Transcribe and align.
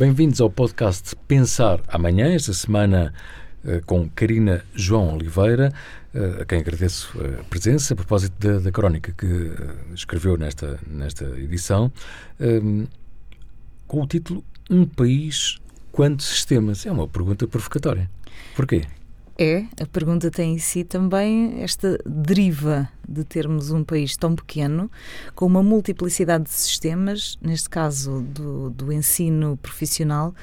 Bem-vindos 0.00 0.40
ao 0.40 0.48
podcast 0.48 1.14
Pensar 1.28 1.82
Amanhã, 1.86 2.32
esta 2.32 2.54
semana 2.54 3.12
eh, 3.62 3.82
com 3.84 4.08
Karina 4.08 4.64
João 4.74 5.12
Oliveira, 5.12 5.74
eh, 6.14 6.38
a 6.40 6.44
quem 6.46 6.60
agradeço 6.60 7.12
a 7.38 7.44
presença, 7.44 7.92
a 7.92 7.96
propósito 7.96 8.32
da, 8.38 8.60
da 8.60 8.72
crónica 8.72 9.12
que 9.12 9.26
eh, 9.26 9.94
escreveu 9.94 10.38
nesta, 10.38 10.80
nesta 10.86 11.26
edição, 11.38 11.92
com 13.86 14.00
o 14.00 14.06
título 14.06 14.42
Um 14.70 14.86
País, 14.86 15.60
Quantos 15.92 16.28
Sistemas? 16.28 16.86
É 16.86 16.90
uma 16.90 17.06
pergunta 17.06 17.46
provocatória. 17.46 18.10
Porquê? 18.56 18.86
É, 19.42 19.64
a 19.80 19.86
pergunta 19.86 20.30
tem 20.30 20.52
em 20.52 20.58
si 20.58 20.84
também 20.84 21.62
esta 21.62 21.98
deriva 22.04 22.86
de 23.08 23.24
termos 23.24 23.70
um 23.70 23.82
país 23.82 24.14
tão 24.14 24.36
pequeno, 24.36 24.90
com 25.34 25.46
uma 25.46 25.62
multiplicidade 25.62 26.44
de 26.44 26.50
sistemas, 26.50 27.38
neste 27.40 27.70
caso 27.70 28.20
do, 28.20 28.68
do 28.68 28.92
ensino 28.92 29.56
profissional, 29.56 30.34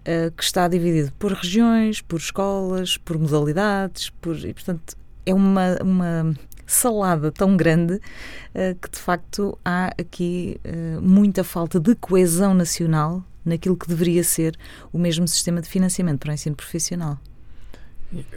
uh, 0.00 0.32
que 0.32 0.42
está 0.42 0.66
dividido 0.66 1.12
por 1.20 1.30
regiões, 1.30 2.00
por 2.00 2.18
escolas, 2.18 2.96
por 2.96 3.16
modalidades, 3.16 4.10
por, 4.10 4.36
e 4.36 4.52
portanto 4.52 4.96
é 5.24 5.32
uma, 5.32 5.76
uma 5.80 6.34
salada 6.66 7.30
tão 7.30 7.56
grande 7.56 7.94
uh, 7.94 8.74
que 8.82 8.90
de 8.90 8.98
facto 8.98 9.56
há 9.64 9.92
aqui 9.96 10.60
uh, 10.64 11.00
muita 11.00 11.44
falta 11.44 11.78
de 11.78 11.94
coesão 11.94 12.54
nacional 12.54 13.22
naquilo 13.44 13.76
que 13.76 13.86
deveria 13.86 14.24
ser 14.24 14.58
o 14.92 14.98
mesmo 14.98 15.28
sistema 15.28 15.62
de 15.62 15.68
financiamento 15.68 16.18
para 16.18 16.30
o 16.30 16.34
ensino 16.34 16.56
profissional. 16.56 17.20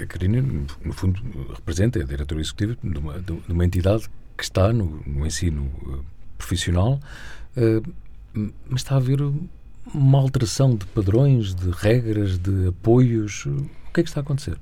A 0.01 0.05
Carina, 0.05 0.41
no 0.83 0.93
fundo, 0.93 1.21
representa, 1.53 1.99
é 1.99 2.03
a 2.03 2.05
diretora 2.05 2.39
executiva 2.39 2.77
de 2.81 2.97
uma, 2.97 3.19
de 3.19 3.51
uma 3.51 3.65
entidade 3.65 4.09
que 4.37 4.43
está 4.43 4.71
no, 4.71 5.01
no 5.05 5.25
ensino 5.25 5.69
eh, 5.87 6.03
profissional, 6.37 6.99
uh, 7.57 7.93
mas 8.67 8.81
está 8.81 8.95
a 8.95 8.97
haver 8.97 9.19
uma 9.93 10.19
alteração 10.19 10.75
de 10.75 10.85
padrões, 10.87 11.53
de 11.53 11.69
regras, 11.71 12.37
de 12.37 12.67
apoios. 12.67 13.45
O 13.45 13.69
que 13.93 14.01
é 14.01 14.03
que 14.03 14.09
está 14.09 14.21
a 14.21 14.23
acontecer? 14.23 14.57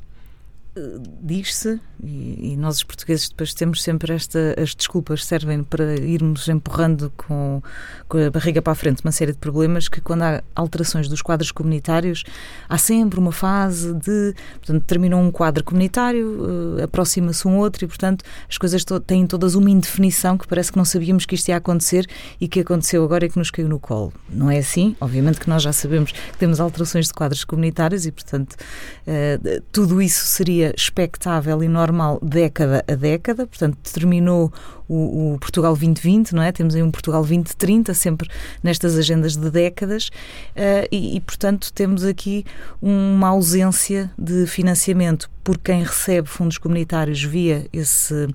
Diz-se, 1.21 1.79
e, 2.03 2.53
e, 2.53 2.57
nós 2.57 2.77
os 2.77 2.83
portugueses 2.83 3.29
depois 3.29 3.53
temos 3.53 3.81
sempre 3.81 4.11
esta, 4.11 4.55
as 4.59 4.73
desculpas 4.73 5.23
servem 5.23 5.63
para 5.63 5.93
irmos 6.01 6.49
empurrando 6.49 7.13
com, 7.15 7.61
com 8.09 8.17
a 8.17 8.31
barriga 8.31 8.61
para 8.61 8.73
a 8.73 8.75
frente 8.75 9.03
uma 9.03 9.11
série 9.11 9.31
de 9.31 9.37
problemas 9.37 9.87
que 9.87 10.01
quando 10.01 10.23
há 10.23 10.43
alterações 10.55 11.07
dos 11.07 11.21
quadros 11.21 11.51
comunitários 11.51 12.23
há 12.67 12.77
sempre 12.77 13.19
uma 13.19 13.31
fase 13.31 13.93
de, 13.93 14.33
portanto, 14.55 14.83
terminou 14.85 15.21
um 15.21 15.31
quadro 15.31 15.63
comunitário, 15.63 16.41
uh, 16.41 16.83
aproxima-se 16.83 17.47
um 17.47 17.57
outro 17.57 17.85
e, 17.85 17.87
portanto, 17.87 18.25
as 18.49 18.57
coisas 18.57 18.83
to 18.83 18.99
têm 18.99 19.27
todas 19.27 19.53
uma 19.53 19.69
indefinição 19.69 20.37
que 20.37 20.47
parece 20.47 20.71
que 20.71 20.77
não 20.77 20.85
sabíamos 20.85 21.25
que 21.25 21.35
isto 21.35 21.49
ia 21.49 21.57
acontecer 21.57 22.07
e 22.41 22.47
que 22.47 22.61
aconteceu 22.61 23.03
agora 23.03 23.25
e 23.25 23.29
que 23.29 23.37
nos 23.37 23.51
caiu 23.51 23.69
no 23.69 23.79
colo. 23.79 24.11
Não 24.27 24.49
é 24.49 24.57
assim? 24.57 24.95
Obviamente 24.99 25.39
que 25.39 25.47
nós 25.47 25.61
já 25.61 25.71
sabemos 25.71 26.11
que 26.11 26.37
temos 26.37 26.59
alterações 26.59 27.07
de 27.07 27.13
quadros 27.13 27.43
comunitários 27.43 28.07
e, 28.07 28.11
portanto, 28.11 28.53
uh, 28.53 29.61
tudo 29.71 30.01
isso 30.01 30.25
seria 30.25 30.62
seria 30.63 30.73
expectável 30.75 31.61
e 31.63 31.67
normal 31.67 32.19
década 32.21 32.83
a 32.87 32.95
década, 32.95 33.45
portanto, 33.45 33.77
terminou 33.91 34.51
o, 34.87 35.33
o, 35.33 35.39
Portugal 35.39 35.73
2020, 35.73 36.33
não 36.33 36.43
é? 36.43 36.51
Temos 36.51 36.75
aí 36.75 36.83
um 36.83 36.91
Portugal 36.91 37.21
2030, 37.21 37.93
sempre 37.93 38.29
nestas 38.61 38.97
agendas 38.97 39.35
de 39.35 39.49
décadas, 39.49 40.07
uh, 40.07 40.87
e, 40.91 41.17
e, 41.17 41.21
portanto, 41.21 41.71
temos 41.73 42.03
aqui 42.03 42.45
uma 42.81 43.29
ausência 43.29 44.11
de 44.17 44.45
financiamento 44.45 45.29
por 45.43 45.57
quem 45.57 45.83
recebe 45.83 46.27
fundos 46.27 46.57
comunitários 46.57 47.21
via 47.21 47.67
esse, 47.73 48.27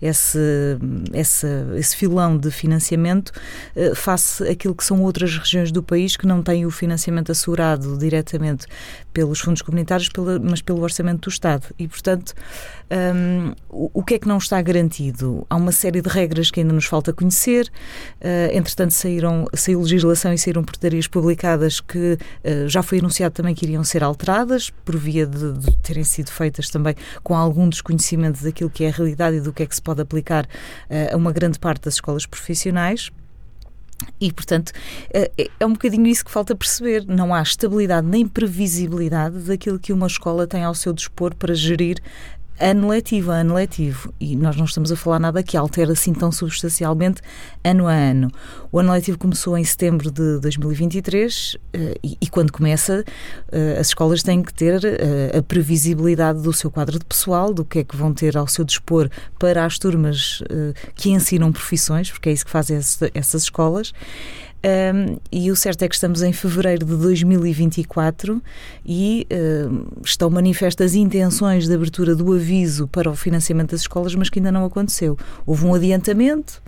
esse, 0.00 0.38
esse, 1.12 1.46
esse 1.76 1.96
filão 1.96 2.38
de 2.38 2.50
financiamento, 2.50 3.30
uh, 3.76 3.94
face 3.94 4.46
àquilo 4.48 4.74
que 4.74 4.84
são 4.84 5.02
outras 5.02 5.36
regiões 5.36 5.72
do 5.72 5.82
país 5.82 6.16
que 6.16 6.26
não 6.26 6.42
têm 6.42 6.64
o 6.64 6.70
financiamento 6.70 7.32
assegurado 7.32 7.98
diretamente 7.98 8.66
pelos 9.12 9.40
fundos 9.40 9.62
comunitários, 9.62 10.08
pela, 10.08 10.38
mas 10.38 10.62
pelo 10.62 10.80
orçamento 10.80 11.28
do 11.28 11.32
Estado. 11.32 11.66
E, 11.78 11.88
portanto, 11.88 12.34
um, 12.90 13.52
o, 13.68 13.90
o 13.94 14.04
que 14.04 14.14
é 14.14 14.18
que 14.18 14.28
não 14.28 14.38
está 14.38 14.60
garantido? 14.62 15.46
Há 15.50 15.56
uma 15.56 15.72
série 15.72 16.00
de 16.00 16.08
regras 16.08 16.50
que 16.50 16.60
ainda 16.60 16.72
nos 16.72 16.84
falta 16.84 17.12
conhecer. 17.12 17.70
Uh, 18.20 18.56
entretanto, 18.56 18.92
saíram, 18.92 19.46
saiu 19.54 19.80
legislação 19.80 20.32
e 20.32 20.38
saíram 20.38 20.62
portarias 20.62 21.06
publicadas 21.06 21.80
que 21.80 22.14
uh, 22.14 22.68
já 22.68 22.82
foi 22.82 22.98
anunciado 22.98 23.34
também 23.34 23.54
que 23.54 23.64
iriam 23.64 23.82
ser 23.82 24.04
alteradas, 24.04 24.70
por 24.84 24.96
via 24.96 25.26
de, 25.26 25.52
de, 25.52 25.76
terem 25.78 26.04
sido 26.04 26.30
feitas 26.30 26.68
também 26.70 26.94
com 27.22 27.34
algum 27.34 27.68
desconhecimento 27.68 28.42
daquilo 28.42 28.70
que 28.70 28.84
é 28.84 28.88
a 28.88 28.92
realidade 28.92 29.36
e 29.36 29.40
do 29.40 29.52
que 29.52 29.62
é 29.62 29.66
que 29.66 29.74
se 29.74 29.82
pode 29.82 30.00
aplicar 30.00 30.44
uh, 30.44 31.14
a 31.14 31.16
uma 31.16 31.32
grande 31.32 31.58
parte 31.58 31.84
das 31.84 31.94
escolas 31.94 32.26
profissionais. 32.26 33.10
E, 34.20 34.32
portanto, 34.32 34.72
é 35.12 35.66
um 35.66 35.72
bocadinho 35.72 36.06
isso 36.06 36.24
que 36.24 36.30
falta 36.30 36.54
perceber. 36.54 37.04
Não 37.06 37.34
há 37.34 37.42
estabilidade 37.42 38.06
nem 38.06 38.26
previsibilidade 38.26 39.38
daquilo 39.40 39.78
que 39.78 39.92
uma 39.92 40.06
escola 40.06 40.46
tem 40.46 40.62
ao 40.64 40.74
seu 40.74 40.92
dispor 40.92 41.34
para 41.34 41.54
gerir 41.54 41.98
ano 42.58 42.88
letivo 42.88 43.32
a 43.32 43.36
ano 43.36 43.54
letivo. 43.54 44.12
E 44.20 44.36
nós 44.36 44.56
não 44.56 44.64
estamos 44.64 44.92
a 44.92 44.96
falar 44.96 45.18
nada 45.18 45.42
que 45.42 45.56
altere 45.56 45.92
assim 45.92 46.12
tão 46.12 46.30
substancialmente 46.30 47.20
ano 47.62 47.86
a 47.86 47.92
ano. 47.92 48.30
O 48.70 48.78
ano 48.78 48.92
letivo 48.92 49.18
começou 49.18 49.56
em 49.58 49.64
setembro 49.64 50.10
de 50.10 50.38
2023 50.40 51.56
eh, 51.72 51.94
e, 52.02 52.16
e 52.20 52.28
quando 52.28 52.52
começa, 52.52 53.04
eh, 53.50 53.76
as 53.78 53.88
escolas 53.88 54.22
têm 54.22 54.42
que 54.42 54.52
ter 54.52 54.84
eh, 54.84 55.38
a 55.38 55.42
previsibilidade 55.42 56.42
do 56.42 56.52
seu 56.52 56.70
quadro 56.70 56.98
de 56.98 57.04
pessoal, 57.04 57.52
do 57.52 57.64
que 57.64 57.80
é 57.80 57.84
que 57.84 57.96
vão 57.96 58.12
ter 58.12 58.36
ao 58.36 58.46
seu 58.46 58.64
dispor 58.64 59.10
para 59.38 59.64
as 59.64 59.78
turmas 59.78 60.42
que 60.94 61.10
ensinam 61.10 61.52
profissões, 61.52 62.10
porque 62.10 62.28
é 62.28 62.32
isso 62.32 62.44
que 62.44 62.50
fazem 62.50 62.76
essas 62.76 63.42
escolas. 63.42 63.92
Um, 64.64 65.18
e 65.30 65.50
o 65.50 65.56
certo 65.56 65.82
é 65.82 65.88
que 65.88 65.94
estamos 65.94 66.22
em 66.22 66.32
fevereiro 66.32 66.86
de 66.86 66.96
2024 66.96 68.42
e 68.86 69.26
um, 69.30 69.84
estão 70.02 70.30
manifestas 70.30 70.94
intenções 70.94 71.68
de 71.68 71.74
abertura 71.74 72.16
do 72.16 72.32
aviso 72.32 72.88
para 72.88 73.10
o 73.10 73.14
financiamento 73.14 73.72
das 73.72 73.82
escolas, 73.82 74.14
mas 74.14 74.30
que 74.30 74.38
ainda 74.38 74.50
não 74.50 74.64
aconteceu. 74.64 75.18
Houve 75.44 75.66
um 75.66 75.74
adiantamento. 75.74 76.62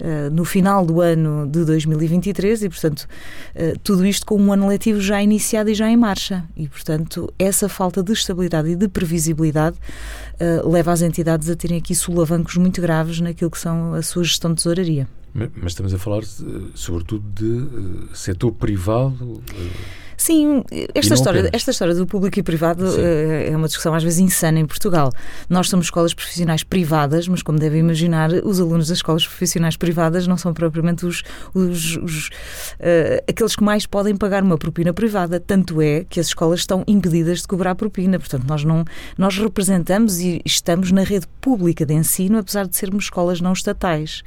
Uh, 0.00 0.30
no 0.32 0.44
final 0.44 0.86
do 0.86 1.00
ano 1.00 1.44
de 1.48 1.64
2023 1.64 2.62
e, 2.62 2.68
portanto, 2.68 3.08
uh, 3.56 3.78
tudo 3.82 4.06
isto 4.06 4.24
com 4.24 4.40
um 4.40 4.52
ano 4.52 4.68
letivo 4.68 5.00
já 5.00 5.20
iniciado 5.20 5.70
e 5.70 5.74
já 5.74 5.90
em 5.90 5.96
marcha. 5.96 6.44
E, 6.56 6.68
portanto, 6.68 7.32
essa 7.36 7.68
falta 7.68 8.00
de 8.00 8.12
estabilidade 8.12 8.68
e 8.68 8.76
de 8.76 8.86
previsibilidade 8.86 9.76
uh, 10.34 10.68
leva 10.68 10.92
as 10.92 11.02
entidades 11.02 11.50
a 11.50 11.56
terem 11.56 11.78
aqui 11.78 11.94
solavancos 11.96 12.56
muito 12.56 12.80
graves 12.80 13.20
naquilo 13.20 13.50
que 13.50 13.58
são 13.58 13.94
a 13.94 14.02
sua 14.02 14.22
gestão 14.22 14.50
de 14.50 14.58
tesouraria. 14.58 15.08
Mas 15.34 15.72
estamos 15.72 15.92
a 15.92 15.98
falar, 15.98 16.22
sobretudo, 16.74 17.24
de 17.34 18.16
setor 18.16 18.52
privado. 18.52 19.42
Sim, 20.28 20.62
esta 20.94 21.14
história, 21.14 21.48
esta 21.54 21.70
história 21.70 21.94
do 21.94 22.06
público 22.06 22.38
e 22.38 22.42
privado 22.42 22.86
Sim. 22.90 23.00
é 23.00 23.56
uma 23.56 23.66
discussão 23.66 23.94
às 23.94 24.02
vezes 24.02 24.18
insana 24.18 24.60
em 24.60 24.66
Portugal. 24.66 25.10
Nós 25.48 25.70
somos 25.70 25.86
escolas 25.86 26.12
profissionais 26.12 26.62
privadas, 26.62 27.26
mas 27.26 27.40
como 27.40 27.58
devem 27.58 27.80
imaginar, 27.80 28.30
os 28.44 28.60
alunos 28.60 28.88
das 28.88 28.98
escolas 28.98 29.26
profissionais 29.26 29.74
privadas 29.74 30.26
não 30.26 30.36
são 30.36 30.52
propriamente 30.52 31.06
os, 31.06 31.22
os, 31.54 31.96
os 31.96 32.28
uh, 32.28 33.24
aqueles 33.26 33.56
que 33.56 33.64
mais 33.64 33.86
podem 33.86 34.14
pagar 34.14 34.42
uma 34.42 34.58
propina 34.58 34.92
privada. 34.92 35.40
Tanto 35.40 35.80
é 35.80 36.04
que 36.04 36.20
as 36.20 36.26
escolas 36.26 36.60
estão 36.60 36.84
impedidas 36.86 37.40
de 37.40 37.48
cobrar 37.48 37.74
propina. 37.74 38.18
Portanto, 38.18 38.44
nós 38.46 38.62
não 38.62 38.84
nós 39.16 39.38
representamos 39.38 40.20
e 40.20 40.42
estamos 40.44 40.92
na 40.92 41.04
rede 41.04 41.26
pública 41.40 41.86
de 41.86 41.94
ensino, 41.94 42.36
apesar 42.36 42.66
de 42.66 42.76
sermos 42.76 43.04
escolas 43.04 43.40
não 43.40 43.54
estatais. 43.54 44.22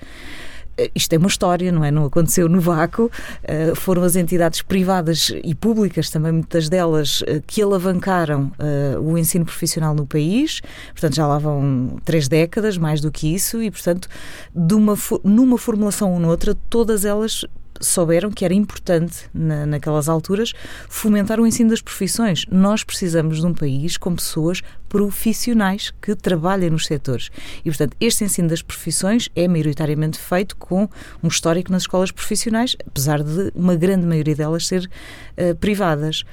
Eh, 0.82 0.92
isto 0.96 1.14
é 1.14 1.18
uma 1.18 1.28
história, 1.28 1.72
não 1.72 1.84
é? 1.84 1.92
Não 1.92 2.06
aconteceu 2.06 2.50
no 2.50 2.60
vácuo. 2.60 3.06
Uh, 3.44 3.76
foram 3.76 4.04
as 4.04 4.16
entidades 4.16 4.62
privadas 4.62 5.32
e 5.44 5.54
públicas, 5.54 6.10
também 6.10 6.32
muitas 6.32 6.70
delas, 6.70 7.22
uh, 7.22 7.42
que 7.46 7.62
alavancaram 7.62 8.52
o 9.02 9.18
ensino 9.18 9.46
profissional 9.46 9.94
no 9.94 10.06
país. 10.06 10.62
Portanto, 10.92 11.16
já 11.16 11.28
lá 11.28 11.38
vão 11.38 11.98
três 12.04 12.28
décadas, 12.28 12.78
mais 12.78 13.02
do 13.02 13.12
que 13.12 13.34
isso, 13.34 13.62
e, 13.62 13.70
portanto, 13.70 14.08
de 14.56 14.74
uma, 14.74 14.98
numa 15.24 15.58
formulação 15.58 16.14
ou 16.14 16.20
noutra, 16.20 16.56
todas 16.70 17.06
elas 17.06 17.46
souberam 17.82 18.32
que 18.32 18.46
era 18.46 18.54
importante, 18.54 19.30
na, 19.34 19.66
naquelas 19.66 20.08
alturas, 20.08 20.54
fomentar 20.88 21.40
o 21.40 21.48
ensino 21.48 21.70
das 21.70 21.82
profissões. 21.82 22.46
Nós 22.50 22.84
precisamos 22.84 23.40
de 23.40 23.46
um 23.46 23.54
país 23.54 23.98
com 23.98 24.16
pessoas 24.16 24.62
profissionais 24.88 25.94
que 26.02 26.16
trabalhem 26.16 26.70
nos 26.70 26.86
setores. 26.86 27.30
E, 27.64 27.70
portanto, 27.70 27.96
este 28.00 28.24
ensino 28.24 28.50
das 28.50 28.62
profissões 28.62 29.30
é 29.36 29.48
maioritariamente 29.48 30.20
feito 30.20 30.56
com 30.58 30.90
um 31.24 31.28
histórico 31.28 31.72
nas 31.72 31.84
escolas 31.84 32.12
profissionais, 32.12 32.76
apesar 32.86 33.24
de 33.24 33.52
uma 33.56 33.76
grande 33.76 34.06
maioria 34.06 34.36
delas 34.36 34.68
ser 34.68 34.90
uh, 35.38 35.56
privadas. 35.56 36.24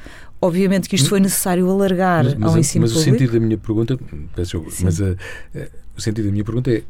Obviamente 0.41 0.89
que 0.89 0.95
isto 0.95 1.09
foi 1.09 1.19
necessário 1.19 1.69
alargar 1.69 2.25
mas, 2.25 2.35
mas, 2.35 2.53
ao 2.53 2.59
ensino 2.59 2.83
mas 2.83 2.93
público. 2.93 3.11
Mas 3.11 3.17
o 3.17 3.19
sentido 3.19 3.33
da 3.33 3.47
minha 3.47 3.59
pergunta, 3.59 3.99
peço, 4.37 4.65
mas 4.83 5.01
a, 5.01 5.11
a, 5.11 5.69
o 5.97 6.01
sentido 6.01 6.27
da 6.27 6.33
minha 6.33 6.45
pergunta 6.45 6.71
é, 6.71 6.85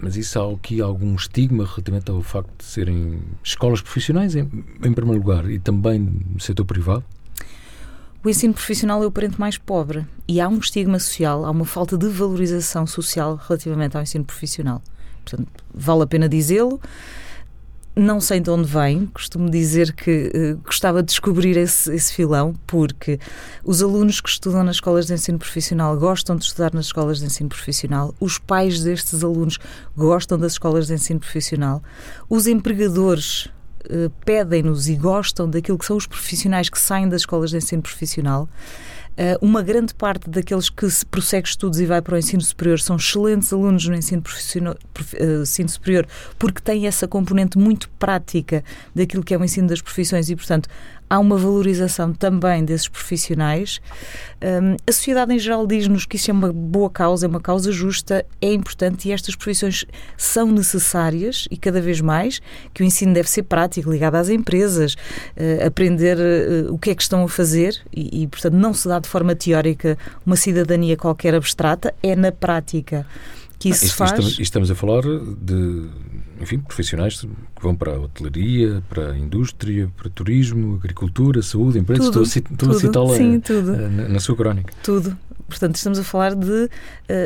mas 0.00 0.16
isso 0.16 0.40
há 0.40 0.52
aqui 0.52 0.80
algum 0.80 1.14
estigma 1.14 1.64
relativamente 1.64 2.10
ao 2.10 2.22
facto 2.22 2.50
de 2.58 2.64
serem 2.64 3.20
escolas 3.42 3.80
profissionais, 3.80 4.34
em, 4.34 4.48
em 4.84 4.92
primeiro 4.92 5.20
lugar, 5.20 5.50
e 5.50 5.58
também 5.58 5.98
no 5.98 6.40
setor 6.40 6.64
privado? 6.64 7.04
O 8.24 8.28
ensino 8.28 8.52
profissional 8.52 9.02
é 9.02 9.06
o 9.06 9.12
parente 9.12 9.38
mais 9.38 9.56
pobre 9.56 10.04
e 10.26 10.40
há 10.40 10.48
um 10.48 10.58
estigma 10.58 10.98
social, 10.98 11.44
há 11.44 11.50
uma 11.50 11.64
falta 11.64 11.96
de 11.96 12.08
valorização 12.08 12.86
social 12.86 13.36
relativamente 13.36 13.96
ao 13.96 14.02
ensino 14.02 14.24
profissional. 14.24 14.82
Portanto, 15.24 15.48
vale 15.72 16.02
a 16.02 16.06
pena 16.06 16.28
dizê-lo 16.28 16.80
não 17.98 18.20
sei 18.20 18.38
de 18.38 18.48
onde 18.48 18.68
vem, 18.68 19.06
costumo 19.06 19.50
dizer 19.50 19.92
que 19.92 20.30
uh, 20.32 20.60
gostava 20.64 21.02
de 21.02 21.08
descobrir 21.08 21.56
esse, 21.56 21.92
esse, 21.92 22.12
filão, 22.14 22.54
porque 22.66 23.18
os 23.64 23.82
alunos 23.82 24.20
que 24.20 24.28
estudam 24.28 24.62
nas 24.62 24.76
escolas 24.76 25.06
de 25.06 25.14
ensino 25.14 25.38
profissional 25.38 25.96
gostam 25.98 26.36
de 26.36 26.44
estudar 26.44 26.72
nas 26.72 26.86
escolas 26.86 27.18
de 27.18 27.26
ensino 27.26 27.48
profissional, 27.48 28.14
os 28.20 28.38
pais 28.38 28.82
destes 28.82 29.24
alunos 29.24 29.58
gostam 29.96 30.38
das 30.38 30.52
escolas 30.52 30.86
de 30.86 30.94
ensino 30.94 31.18
profissional, 31.18 31.82
os 32.30 32.46
empregadores 32.46 33.48
uh, 33.90 34.10
pedem-nos 34.24 34.88
e 34.88 34.94
gostam 34.94 35.48
daquilo 35.48 35.78
que 35.78 35.84
são 35.84 35.96
os 35.96 36.06
profissionais 36.06 36.68
que 36.68 36.78
saem 36.78 37.08
das 37.08 37.22
escolas 37.22 37.50
de 37.50 37.56
ensino 37.56 37.82
profissional. 37.82 38.48
Uh, 39.18 39.44
uma 39.44 39.62
grande 39.62 39.92
parte 39.94 40.30
daqueles 40.30 40.70
que 40.70 40.88
se 40.88 41.04
prossegue 41.04 41.48
estudos 41.48 41.80
e 41.80 41.86
vai 41.86 42.00
para 42.00 42.14
o 42.14 42.18
ensino 42.18 42.40
superior 42.40 42.78
são 42.78 42.94
excelentes 42.94 43.52
alunos 43.52 43.84
no 43.88 43.96
ensino, 43.96 44.22
uh, 44.22 45.42
ensino 45.42 45.68
superior 45.68 46.06
porque 46.38 46.60
têm 46.60 46.86
essa 46.86 47.08
componente 47.08 47.58
muito 47.58 47.90
prática 47.98 48.62
daquilo 48.94 49.24
que 49.24 49.34
é 49.34 49.36
o 49.38 49.44
ensino 49.44 49.66
das 49.66 49.82
profissões 49.82 50.30
e, 50.30 50.36
portanto, 50.36 50.68
há 51.08 51.18
uma 51.18 51.36
valorização 51.36 52.12
também 52.12 52.64
desses 52.64 52.88
profissionais. 52.88 53.80
Um, 54.42 54.76
a 54.86 54.92
sociedade 54.92 55.32
em 55.32 55.38
geral 55.38 55.66
diz-nos 55.66 56.04
que 56.04 56.16
isso 56.16 56.30
é 56.30 56.34
uma 56.34 56.52
boa 56.52 56.90
causa, 56.90 57.26
é 57.26 57.28
uma 57.28 57.40
causa 57.40 57.72
justa, 57.72 58.24
é 58.40 58.52
importante 58.52 59.08
e 59.08 59.12
estas 59.12 59.34
profissões 59.34 59.84
são 60.16 60.50
necessárias 60.50 61.46
e 61.50 61.56
cada 61.56 61.80
vez 61.80 62.00
mais 62.00 62.40
que 62.72 62.82
o 62.82 62.86
ensino 62.86 63.12
deve 63.12 63.28
ser 63.28 63.44
prático, 63.44 63.90
ligado 63.90 64.16
às 64.16 64.28
empresas, 64.28 64.94
uh, 64.94 65.66
aprender 65.66 66.16
uh, 66.18 66.72
o 66.72 66.78
que 66.78 66.90
é 66.90 66.94
que 66.94 67.02
estão 67.02 67.24
a 67.24 67.28
fazer 67.28 67.80
e, 67.94 68.22
e, 68.22 68.26
portanto, 68.26 68.54
não 68.54 68.72
se 68.74 68.86
dá 68.86 68.98
de 68.98 69.08
forma 69.08 69.34
teórica 69.34 69.98
uma 70.24 70.36
cidadania 70.36 70.96
qualquer 70.96 71.34
abstrata, 71.34 71.94
é 72.02 72.14
na 72.14 72.30
prática 72.30 73.06
que 73.58 73.70
isso 73.70 73.86
isto, 73.86 73.96
faz. 73.96 74.12
Estamos, 74.12 74.38
estamos 74.38 74.70
a 74.70 74.74
falar 74.74 75.02
de 75.02 75.88
enfim, 76.40 76.58
profissionais 76.58 77.20
que 77.20 77.28
vão 77.62 77.74
para 77.74 77.92
a 77.92 78.00
hotelaria, 78.00 78.82
para 78.88 79.12
a 79.12 79.18
indústria, 79.18 79.90
para 79.96 80.08
turismo, 80.08 80.76
agricultura, 80.76 81.42
saúde, 81.42 81.78
empresas, 81.78 82.10
tudo, 82.10 82.22
estou 82.22 82.70
a 82.70 82.74
citá-la 82.74 83.16
eh, 83.16 83.88
na, 83.88 84.08
na 84.08 84.20
sua 84.20 84.36
crónica. 84.36 84.72
Tudo. 84.82 85.16
Portanto, 85.48 85.76
estamos 85.76 85.98
a 85.98 86.04
falar 86.04 86.34
de 86.34 86.64
uh, 86.64 86.68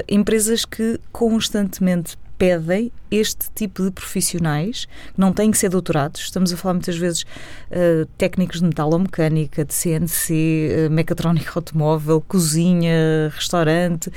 empresas 0.08 0.64
que 0.64 0.98
constantemente 1.10 2.16
pedem 2.38 2.90
este 3.08 3.50
tipo 3.54 3.84
de 3.84 3.90
profissionais, 3.92 4.88
não 5.16 5.32
têm 5.32 5.50
que 5.50 5.58
ser 5.58 5.68
doutorados. 5.68 6.22
Estamos 6.22 6.52
a 6.52 6.56
falar 6.56 6.74
muitas 6.74 6.96
vezes 6.96 7.22
uh, 7.22 8.04
técnicos 8.18 8.58
de 8.58 8.66
metalomecânica, 8.66 9.64
de 9.64 9.72
CNC, 9.72 10.88
uh, 10.88 10.90
mecatrónica 10.90 11.52
automóvel, 11.54 12.20
cozinha, 12.20 13.30
restaurante. 13.32 14.10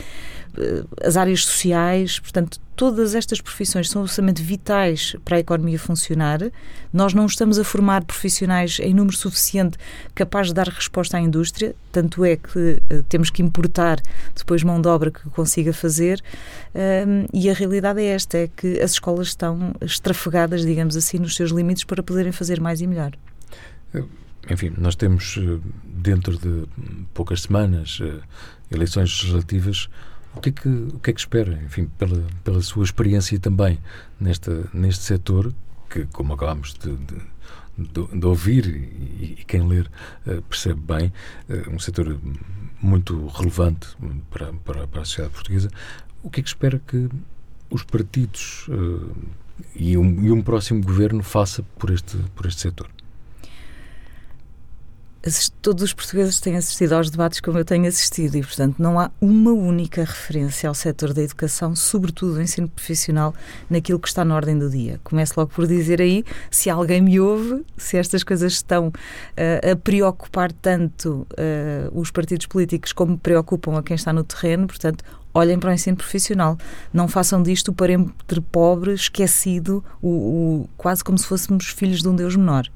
Eh, 0.58 0.84
as 1.04 1.18
áreas 1.18 1.46
sociais, 1.46 2.20
portanto, 2.20 2.60
todas 2.76 3.16
estas 3.16 3.42
profissões 3.42 3.90
são 3.90 4.02
absolutamente 4.02 4.42
vitais 4.42 5.16
para 5.24 5.38
a 5.38 5.40
economia 5.40 5.80
funcionar. 5.80 6.40
Nós 6.92 7.14
não 7.14 7.26
estamos 7.26 7.58
a 7.60 7.64
formar 7.64 8.04
profissionais 8.04 8.80
em 8.80 8.94
número 8.94 9.16
suficiente 9.16 9.78
capaz 10.14 10.48
de 10.48 10.54
dar 10.54 10.68
resposta 10.68 11.18
à 11.18 11.22
indústria, 11.22 11.76
tanto 11.92 12.24
é 12.26 12.36
que 12.36 12.82
uh, 12.92 13.04
temos 13.08 13.30
que 13.30 13.42
importar 13.42 14.02
depois 14.36 14.64
mão 14.64 14.82
de 14.82 14.88
obra 14.88 15.12
que 15.12 15.30
consiga 15.30 15.74
fazer. 15.74 16.22
E 17.34 17.50
a 17.50 17.54
realidade 17.54 18.02
é 18.02 18.08
esta: 18.08 18.38
é 18.38 18.50
que 18.50 18.80
as 18.82 18.92
escolas 18.92 19.28
estão 19.28 19.74
estrafegadas, 19.82 20.66
digamos 20.66 20.98
assim, 20.98 21.18
nos 21.18 21.36
seus 21.36 21.52
limites 21.52 21.84
para 21.86 22.04
poderem 22.04 22.32
fazer 22.32 22.60
mais 22.60 22.82
e 22.82 22.88
melhor. 22.88 23.14
Enfim, 24.50 24.74
nós 24.78 24.96
temos 24.96 25.40
dentro 25.84 26.38
de 26.38 26.66
poucas 27.14 27.44
semanas 27.44 28.00
eleições 28.70 29.10
legislativas 29.22 29.90
o 30.36 30.42
que 30.42 30.50
é 30.50 30.52
que, 30.52 30.68
o 30.68 31.00
que, 31.00 31.10
é 31.10 31.14
que 31.14 31.20
espera, 31.20 31.54
enfim, 31.64 31.86
pela, 31.98 32.24
pela 32.44 32.62
sua 32.62 32.84
experiência 32.84 33.40
também 33.40 33.80
nesta, 34.20 34.70
neste 34.74 35.04
setor, 35.04 35.54
que, 35.90 36.06
como 36.08 36.34
acabámos 36.34 36.74
de, 36.74 36.96
de, 36.96 37.18
de, 37.78 38.20
de 38.20 38.26
ouvir 38.26 38.66
e, 38.66 39.38
e, 39.40 39.46
quem 39.48 39.68
ler 39.68 39.90
uh, 40.28 40.42
percebe 40.44 40.82
bem, 40.82 41.14
uh, 41.50 41.72
um 41.72 41.80
setor 41.80 42.20
muito 42.82 43.28
relevante 43.28 43.88
para, 44.30 44.54
para, 44.54 44.88
para, 44.88 45.02
a 45.02 45.06
sociedade 45.06 45.34
portuguesa, 45.34 45.70
o 46.22 46.30
que 46.30 46.40
é 46.40 46.44
que 46.44 46.50
espera 46.50 46.80
que 46.80 47.10
os 47.70 47.84
partidos 47.84 48.68
uh, 48.68 49.16
e, 49.76 49.98
um, 49.98 50.26
e 50.26 50.32
um 50.32 50.42
próximo 50.42 50.84
governo 50.84 51.24
faça 51.24 51.64
por 51.78 51.92
este, 51.92 52.18
por 52.36 52.46
este 52.46 52.62
setor? 52.62 52.90
Todos 55.62 55.84
os 55.84 55.94
portugueses 55.94 56.40
têm 56.40 56.56
assistido 56.56 56.94
aos 56.94 57.10
debates 57.10 57.40
como 57.40 57.58
eu 57.58 57.66
tenho 57.66 57.88
assistido 57.88 58.36
e, 58.36 58.42
portanto, 58.42 58.76
não 58.78 59.00
há 59.00 59.10
uma 59.20 59.52
única 59.52 60.02
referência 60.02 60.70
ao 60.70 60.76
setor 60.76 61.14
da 61.14 61.24
educação, 61.24 61.76
sobretudo 61.76 62.36
o 62.36 62.42
ensino 62.42 62.70
profissional, 62.70 63.34
naquilo 63.68 64.00
que 64.00 64.08
está 64.08 64.24
na 64.24 64.36
ordem 64.36 64.58
do 64.58 64.70
dia. 64.70 65.00
Começo 65.04 65.34
logo 65.36 65.52
por 65.52 65.66
dizer 65.66 66.00
aí, 66.00 66.24
se 66.52 66.70
alguém 66.70 67.02
me 67.02 67.20
ouve, 67.20 67.66
se 67.76 67.98
estas 67.98 68.24
coisas 68.24 68.54
estão 68.54 68.90
uh, 68.90 69.72
a 69.72 69.76
preocupar 69.76 70.52
tanto 70.52 71.26
uh, 71.32 72.00
os 72.00 72.12
partidos 72.12 72.46
políticos 72.46 72.94
como 72.94 73.18
preocupam 73.18 73.80
a 73.80 73.84
quem 73.84 73.96
está 73.96 74.14
no 74.14 74.24
terreno, 74.24 74.68
portanto, 74.68 75.04
olhem 75.34 75.58
para 75.58 75.72
o 75.72 75.74
ensino 75.74 75.98
profissional. 75.98 76.56
Não 76.94 77.08
façam 77.08 77.42
disto 77.42 77.70
o 77.70 77.74
parente 77.74 78.14
pobre, 78.52 78.94
esquecido, 78.94 79.84
o, 80.02 80.10
o, 80.10 80.70
quase 80.78 81.04
como 81.04 81.18
se 81.18 81.26
fôssemos 81.26 81.66
filhos 81.66 82.04
de 82.04 82.08
um 82.08 82.16
Deus 82.16 82.36
menor 82.36 82.70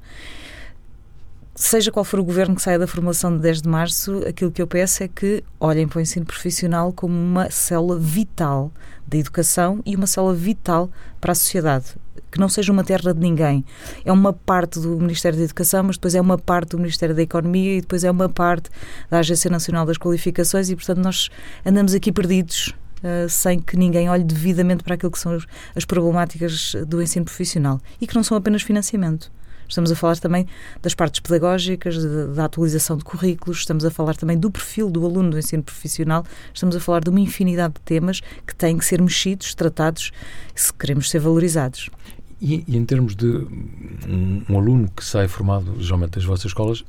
seja 1.60 1.92
qual 1.92 2.04
for 2.04 2.18
o 2.18 2.24
governo 2.24 2.54
que 2.54 2.62
saia 2.62 2.78
da 2.78 2.86
formulação 2.86 3.36
de 3.36 3.42
10 3.42 3.62
de 3.62 3.68
março, 3.68 4.24
aquilo 4.26 4.50
que 4.50 4.62
eu 4.62 4.66
peço 4.66 5.02
é 5.02 5.08
que 5.08 5.44
olhem 5.58 5.86
para 5.86 5.98
o 5.98 6.00
ensino 6.00 6.24
profissional 6.24 6.90
como 6.90 7.14
uma 7.14 7.50
célula 7.50 7.98
vital 7.98 8.72
da 9.06 9.18
educação 9.18 9.82
e 9.84 9.94
uma 9.94 10.06
célula 10.06 10.34
vital 10.34 10.90
para 11.20 11.32
a 11.32 11.34
sociedade. 11.34 11.96
Que 12.30 12.38
não 12.38 12.48
seja 12.48 12.72
uma 12.72 12.82
terra 12.82 13.12
de 13.12 13.20
ninguém. 13.20 13.62
É 14.04 14.10
uma 14.10 14.32
parte 14.32 14.80
do 14.80 14.98
Ministério 14.98 15.36
da 15.36 15.44
Educação, 15.44 15.82
mas 15.82 15.96
depois 15.96 16.14
é 16.14 16.20
uma 16.20 16.38
parte 16.38 16.70
do 16.70 16.78
Ministério 16.78 17.14
da 17.14 17.22
Economia 17.22 17.76
e 17.76 17.80
depois 17.82 18.04
é 18.04 18.10
uma 18.10 18.28
parte 18.28 18.70
da 19.10 19.18
Agência 19.18 19.50
Nacional 19.50 19.84
das 19.84 19.98
Qualificações 19.98 20.70
e, 20.70 20.76
portanto, 20.76 20.98
nós 20.98 21.28
andamos 21.64 21.94
aqui 21.94 22.10
perdidos 22.10 22.74
Uh, 23.00 23.26
sem 23.30 23.58
que 23.58 23.78
ninguém 23.78 24.10
olhe 24.10 24.22
devidamente 24.22 24.84
para 24.84 24.92
aquilo 24.92 25.10
que 25.10 25.18
são 25.18 25.38
as 25.74 25.86
problemáticas 25.86 26.76
do 26.86 27.00
ensino 27.00 27.24
profissional 27.24 27.80
e 27.98 28.06
que 28.06 28.14
não 28.14 28.22
são 28.22 28.36
apenas 28.36 28.60
financiamento. 28.60 29.32
Estamos 29.70 29.92
a 29.92 29.94
falar 29.94 30.18
também 30.18 30.46
das 30.82 30.94
partes 30.94 31.20
pedagógicas, 31.20 31.96
da 32.34 32.44
atualização 32.44 32.96
de 32.96 33.04
currículos, 33.04 33.58
estamos 33.58 33.84
a 33.84 33.90
falar 33.90 34.16
também 34.16 34.36
do 34.36 34.50
perfil 34.50 34.90
do 34.90 35.06
aluno 35.06 35.30
do 35.30 35.38
ensino 35.38 35.62
profissional, 35.62 36.24
estamos 36.52 36.74
a 36.74 36.80
falar 36.80 37.00
de 37.00 37.08
uma 37.08 37.20
infinidade 37.20 37.74
de 37.74 37.80
temas 37.82 38.20
que 38.44 38.54
têm 38.54 38.76
que 38.76 38.84
ser 38.84 39.00
mexidos, 39.00 39.54
tratados, 39.54 40.10
se 40.56 40.74
queremos 40.74 41.08
ser 41.08 41.20
valorizados. 41.20 41.88
E, 42.40 42.64
e 42.66 42.76
em 42.76 42.84
termos 42.84 43.14
de 43.14 43.26
um, 43.26 44.42
um, 44.48 44.58
aluno 44.58 44.90
que 44.90 45.04
sai 45.04 45.28
formado, 45.28 45.76
geralmente 45.78 46.12
das 46.12 46.24
vossas 46.24 46.46
escolas, 46.46 46.84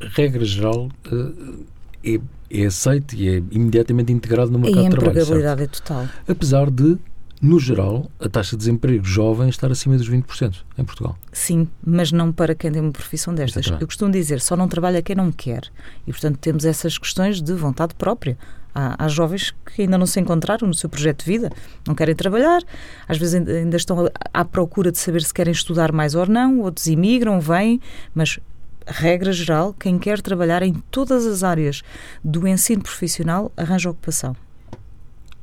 regra 0.00 0.44
geral, 0.44 0.88
uh, 1.12 1.64
é, 2.02 2.18
é 2.50 2.66
aceito 2.66 3.14
e 3.14 3.28
é 3.28 3.42
imediatamente 3.50 4.10
integrado 4.10 4.50
no 4.50 4.58
mercado 4.58 4.84
de 4.84 4.90
trabalho. 4.90 5.18
A 5.18 5.22
empregabilidade 5.22 5.62
é 5.64 5.66
total. 5.66 6.08
Apesar 6.26 6.70
de 6.70 6.96
no 7.40 7.60
geral, 7.60 8.10
a 8.18 8.28
taxa 8.28 8.52
de 8.52 8.58
desemprego 8.58 9.04
jovem 9.04 9.48
estar 9.48 9.70
acima 9.70 9.96
dos 9.96 10.08
20% 10.08 10.54
em 10.78 10.84
Portugal. 10.84 11.18
Sim, 11.32 11.68
mas 11.84 12.10
não 12.10 12.32
para 12.32 12.54
quem 12.54 12.72
tem 12.72 12.80
uma 12.80 12.92
profissão 12.92 13.34
destas. 13.34 13.64
Exatamente. 13.64 13.82
Eu 13.82 13.86
costumo 13.86 14.10
dizer, 14.10 14.40
só 14.40 14.56
não 14.56 14.68
trabalha 14.68 15.02
quem 15.02 15.14
não 15.14 15.30
quer. 15.30 15.64
E, 16.06 16.12
portanto, 16.12 16.38
temos 16.38 16.64
essas 16.64 16.96
questões 16.96 17.42
de 17.42 17.52
vontade 17.52 17.94
própria. 17.94 18.38
Há, 18.74 19.04
há, 19.04 19.08
jovens 19.08 19.54
que 19.74 19.82
ainda 19.82 19.96
não 19.96 20.06
se 20.06 20.20
encontraram 20.20 20.66
no 20.68 20.74
seu 20.74 20.88
projeto 20.88 21.24
de 21.24 21.30
vida, 21.30 21.50
não 21.86 21.94
querem 21.94 22.14
trabalhar, 22.14 22.62
às 23.08 23.16
vezes 23.16 23.34
ainda 23.34 23.76
estão 23.76 24.10
à 24.34 24.44
procura 24.44 24.92
de 24.92 24.98
saber 24.98 25.22
se 25.22 25.32
querem 25.32 25.52
estudar 25.52 25.92
mais 25.92 26.14
ou 26.14 26.26
não, 26.26 26.60
outros 26.60 26.86
imigram, 26.86 27.40
vêm, 27.40 27.80
mas 28.14 28.38
regra 28.86 29.32
geral, 29.32 29.72
quem 29.72 29.98
quer 29.98 30.20
trabalhar 30.20 30.62
em 30.62 30.74
todas 30.90 31.26
as 31.26 31.42
áreas 31.42 31.82
do 32.22 32.46
ensino 32.46 32.82
profissional 32.82 33.50
arranja 33.56 33.88
ocupação. 33.88 34.36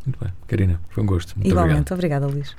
Muito 0.05 0.19
bem. 0.19 0.33
Karina, 0.47 0.79
foi 0.89 1.03
um 1.03 1.05
gosto. 1.07 1.35
Muito 1.35 1.47
Igualmente. 1.49 1.93
Obrigado. 1.93 2.23
Obrigada, 2.23 2.27
Luís. 2.27 2.55